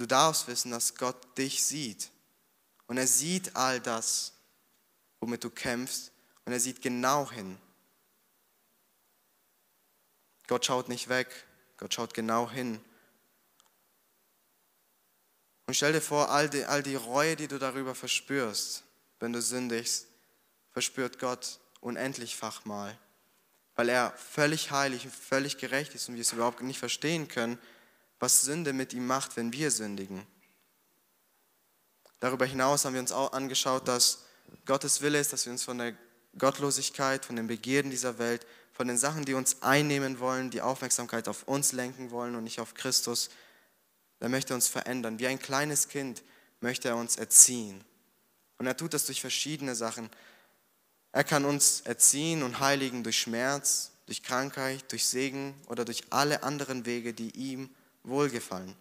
[0.00, 2.10] du darfst wissen, dass Gott dich sieht.
[2.86, 4.32] Und er sieht all das,
[5.20, 6.10] womit du kämpfst.
[6.44, 7.58] Und er sieht genau hin.
[10.46, 11.28] Gott schaut nicht weg,
[11.76, 12.80] Gott schaut genau hin.
[15.66, 18.82] Und stell dir vor, all die, all die Reue, die du darüber verspürst,
[19.20, 20.08] wenn du sündigst,
[20.72, 22.98] verspürt Gott unendlichfach mal,
[23.76, 27.56] weil er völlig heilig und völlig gerecht ist und wir es überhaupt nicht verstehen können,
[28.20, 30.24] was Sünde mit ihm macht, wenn wir sündigen.
[32.20, 34.24] Darüber hinaus haben wir uns auch angeschaut, dass
[34.66, 35.94] Gottes Wille ist, dass wir uns von der
[36.38, 41.28] Gottlosigkeit, von den Begierden dieser Welt, von den Sachen, die uns einnehmen wollen, die Aufmerksamkeit
[41.28, 43.30] auf uns lenken wollen und nicht auf Christus,
[44.20, 45.18] er möchte uns verändern.
[45.18, 46.22] Wie ein kleines Kind
[46.60, 47.82] möchte er uns erziehen.
[48.58, 50.10] Und er tut das durch verschiedene Sachen.
[51.12, 56.42] Er kann uns erziehen und heiligen durch Schmerz, durch Krankheit, durch Segen oder durch alle
[56.42, 57.70] anderen Wege, die ihm
[58.02, 58.74] wohlgefallen.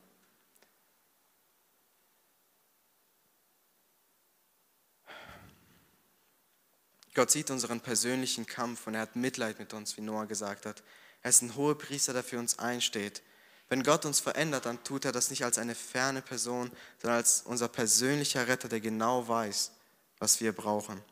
[7.14, 10.84] Gott sieht unseren persönlichen Kampf und er hat Mitleid mit uns, wie Noah gesagt hat.
[11.22, 13.22] Er ist ein hoher Priester, der für uns einsteht.
[13.68, 17.42] Wenn Gott uns verändert, dann tut er das nicht als eine ferne Person, sondern als
[17.42, 19.72] unser persönlicher Retter, der genau weiß,
[20.18, 21.04] was wir brauchen.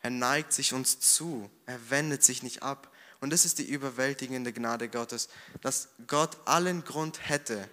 [0.00, 2.89] Er neigt sich uns zu, er wendet sich nicht ab.
[3.20, 5.28] Und das ist die überwältigende Gnade Gottes,
[5.60, 7.68] dass Gott allen Grund hätte,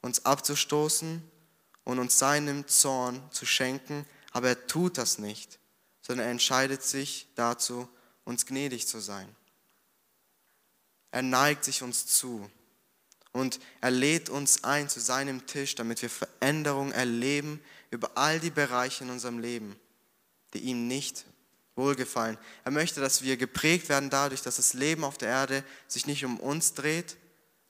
[0.00, 1.22] uns abzustoßen
[1.84, 5.58] und uns seinem Zorn zu schenken, aber er tut das nicht
[6.06, 7.88] sondern er entscheidet sich dazu,
[8.24, 9.28] uns gnädig zu sein.
[11.10, 12.48] Er neigt sich uns zu
[13.32, 18.50] und er lädt uns ein zu seinem Tisch, damit wir Veränderung erleben über all die
[18.50, 19.74] Bereiche in unserem Leben,
[20.54, 21.24] die ihm nicht
[21.76, 22.38] wohlgefallen.
[22.64, 26.24] Er möchte, dass wir geprägt werden dadurch, dass das Leben auf der Erde sich nicht
[26.24, 27.16] um uns dreht,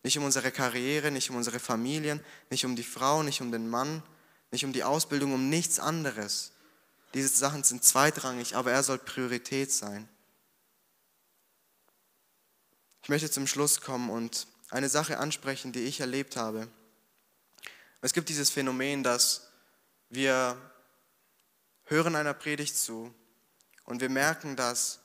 [0.03, 3.69] nicht um unsere Karriere, nicht um unsere Familien, nicht um die Frau, nicht um den
[3.69, 4.03] Mann,
[4.53, 6.53] nicht um die Ausbildung, um nichts anderes,
[7.17, 10.07] diese Sachen sind zweitrangig, aber er soll Priorität sein.
[13.03, 16.69] Ich möchte zum Schluss kommen und eine Sache ansprechen, die ich erlebt habe.
[18.03, 19.49] Es gibt dieses Phänomen, dass
[20.11, 20.59] wir
[21.85, 23.15] hören einer Predigt zu
[23.87, 25.01] und wir merken, dass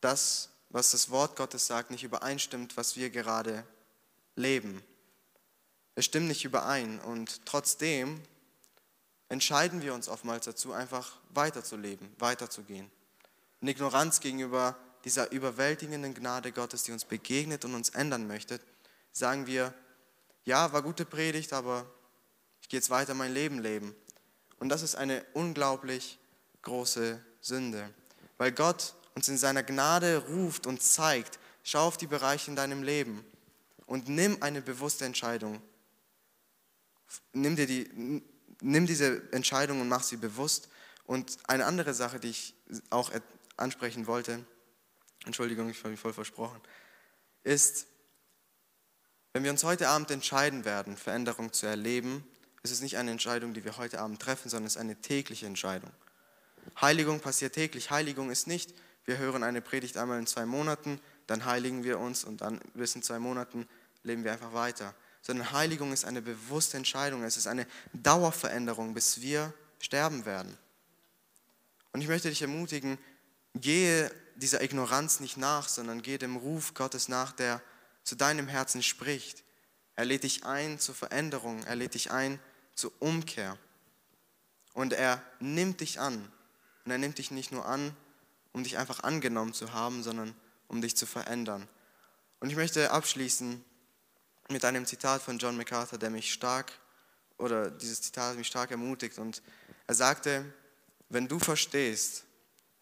[0.00, 3.64] das, was das Wort Gottes sagt, nicht übereinstimmt, was wir gerade
[4.36, 4.82] leben.
[5.94, 8.20] Es stimmt nicht überein und trotzdem
[9.28, 12.90] entscheiden wir uns oftmals dazu, einfach weiterzuleben, weiterzugehen.
[13.60, 18.60] In Ignoranz gegenüber dieser überwältigenden Gnade Gottes, die uns begegnet und uns ändern möchte,
[19.12, 19.72] sagen wir,
[20.44, 21.86] ja, war gute Predigt, aber
[22.60, 23.94] ich gehe jetzt weiter mein Leben leben.
[24.58, 26.18] Und das ist eine unglaublich
[26.62, 27.92] große Sünde,
[28.40, 32.82] weil Gott uns in seiner Gnade ruft und zeigt, schau auf die Bereiche in deinem
[32.82, 33.22] Leben
[33.84, 35.60] und nimm eine bewusste Entscheidung.
[37.34, 38.22] Nimm dir die,
[38.62, 40.70] nimm diese Entscheidung und mach sie bewusst.
[41.04, 42.54] Und eine andere Sache, die ich
[42.88, 43.12] auch
[43.58, 44.42] ansprechen wollte,
[45.26, 46.62] Entschuldigung, ich habe mich voll versprochen,
[47.42, 47.88] ist,
[49.34, 52.26] wenn wir uns heute Abend entscheiden werden, Veränderung zu erleben,
[52.62, 55.44] ist es nicht eine Entscheidung, die wir heute Abend treffen, sondern es ist eine tägliche
[55.44, 55.90] Entscheidung.
[56.80, 57.90] Heiligung passiert täglich.
[57.90, 62.24] Heiligung ist nicht, wir hören eine Predigt einmal in zwei Monaten, dann heiligen wir uns
[62.24, 63.68] und dann bis in zwei Monaten
[64.02, 67.22] leben wir einfach weiter sondern Heiligung ist eine bewusste Entscheidung.
[67.24, 70.56] Es ist eine Dauerveränderung, bis wir sterben werden.
[71.92, 72.98] Und ich möchte dich ermutigen,
[73.54, 77.60] gehe dieser Ignoranz nicht nach, sondern gehe dem Ruf Gottes nach, der
[78.04, 79.44] zu deinem Herzen spricht.
[79.96, 82.38] Er lädt dich ein zur Veränderung, er lädt dich ein
[82.74, 83.58] zur Umkehr.
[84.72, 86.30] Und er nimmt dich an.
[86.90, 87.94] Und er nimmt dich nicht nur an,
[88.52, 90.34] um dich einfach angenommen zu haben, sondern
[90.66, 91.68] um dich zu verändern.
[92.40, 93.64] Und ich möchte abschließen
[94.48, 96.72] mit einem Zitat von John MacArthur, der mich stark,
[97.38, 99.20] oder dieses Zitat mich stark ermutigt.
[99.20, 99.40] Und
[99.86, 100.44] er sagte,
[101.10, 102.24] wenn du verstehst,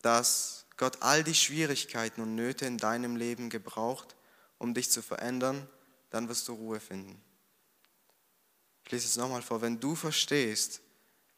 [0.01, 4.17] dass Gott all die Schwierigkeiten und Nöte in deinem Leben gebraucht,
[4.57, 5.69] um dich zu verändern,
[6.09, 7.21] dann wirst du Ruhe finden.
[8.87, 9.61] Ich lese es nochmal vor.
[9.61, 10.81] Wenn du verstehst,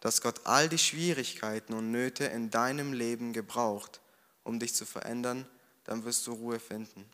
[0.01, 4.01] dass Gott all die Schwierigkeiten und Nöte in deinem Leben gebraucht,
[4.43, 5.47] um dich zu verändern,
[5.85, 7.05] dann wirst du Ruhe finden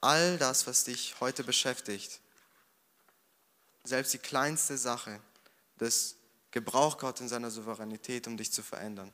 [0.00, 2.20] all das, was dich heute beschäftigt,
[3.84, 5.20] selbst die kleinste Sache,
[5.78, 6.16] das
[6.50, 9.12] gebraucht Gott in seiner Souveränität, um dich zu verändern.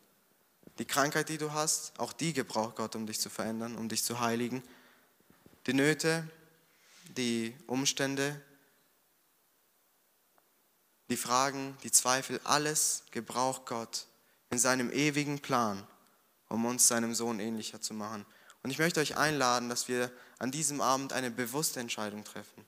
[0.79, 4.03] Die Krankheit, die du hast, auch die gebraucht Gott, um dich zu verändern, um dich
[4.03, 4.63] zu heiligen.
[5.67, 6.29] Die Nöte,
[7.17, 8.41] die Umstände,
[11.09, 14.07] die Fragen, die Zweifel, alles gebraucht Gott
[14.51, 15.87] in seinem ewigen Plan,
[16.49, 18.27] um uns seinem Sohn ähnlicher zu machen.
[18.63, 22.65] Und ich möchte euch einladen, dass wir an diesem Abend eine bewusste Entscheidung treffen.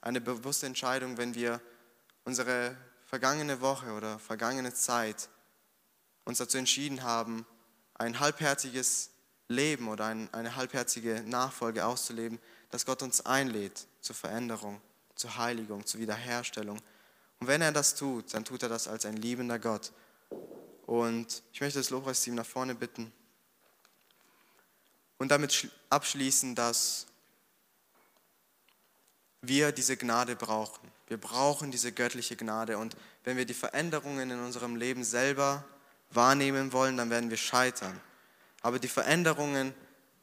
[0.00, 1.60] Eine bewusste Entscheidung, wenn wir
[2.24, 2.76] unsere
[3.06, 5.28] vergangene Woche oder vergangene Zeit
[6.24, 7.44] uns dazu entschieden haben,
[7.94, 9.10] ein halbherziges
[9.48, 12.38] Leben oder ein, eine halbherzige Nachfolge auszuleben,
[12.70, 14.80] dass Gott uns einlädt zur Veränderung,
[15.16, 16.80] zur Heiligung, zur Wiederherstellung.
[17.40, 19.92] Und wenn er das tut, dann tut er das als ein liebender Gott.
[20.86, 23.12] Und ich möchte das Lobpreisteam nach vorne bitten
[25.18, 27.06] und damit abschließen, dass
[29.42, 30.90] wir diese Gnade brauchen.
[31.06, 32.78] Wir brauchen diese göttliche Gnade.
[32.78, 35.64] Und wenn wir die Veränderungen in unserem Leben selber
[36.10, 37.98] wahrnehmen wollen, dann werden wir scheitern.
[38.62, 39.74] Aber die Veränderungen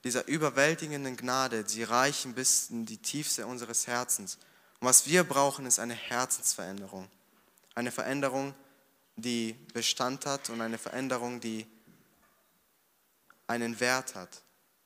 [0.03, 4.37] dieser überwältigenden Gnade, sie reichen bis in die Tiefste unseres Herzens.
[4.79, 7.07] Und was wir brauchen, ist eine Herzensveränderung.
[7.75, 8.53] Eine Veränderung,
[9.15, 11.65] die Bestand hat und eine Veränderung, die
[13.47, 14.41] einen Wert hat.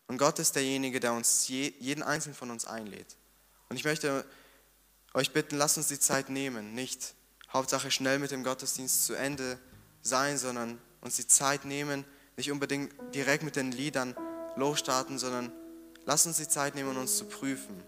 [0.08, 3.18] Und Gott ist derjenige, der uns jeden einzelnen von uns einlädt.
[3.70, 4.26] Und ich möchte
[5.14, 7.14] euch bitten, lasst uns die Zeit nehmen, nicht
[7.52, 9.60] Hauptsache schnell mit dem Gottesdienst zu Ende
[10.02, 12.06] sein, sondern uns die Zeit nehmen,
[12.38, 14.16] nicht unbedingt direkt mit den Liedern
[14.56, 15.52] losstarten, sondern
[16.06, 17.84] lasst uns die Zeit nehmen, uns zu prüfen.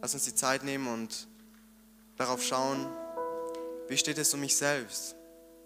[0.00, 1.28] Lasst uns die Zeit nehmen und
[2.16, 2.86] darauf schauen,
[3.88, 5.16] wie steht es um mich selbst?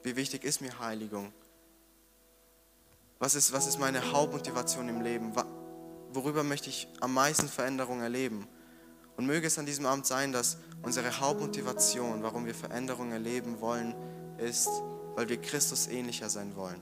[0.03, 1.33] Wie wichtig ist mir Heiligung?
[3.19, 5.33] Was ist, was ist meine Hauptmotivation im Leben?
[6.13, 8.49] Worüber möchte ich am meisten Veränderung erleben?
[9.17, 13.95] Und möge es an diesem Abend sein, dass unsere Hauptmotivation, warum wir Veränderung erleben wollen,
[14.39, 14.71] ist,
[15.15, 16.81] weil wir Christus ähnlicher sein wollen.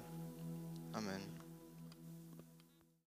[0.93, 1.40] Amen.